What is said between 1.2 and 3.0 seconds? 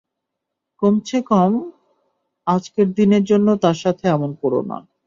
কম আজকের